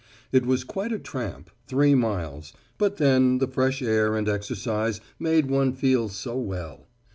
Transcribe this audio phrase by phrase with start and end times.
[0.31, 5.45] It was quite a tramp, three miles, but then the fresh air and exercise made
[5.47, 6.87] one feel so well.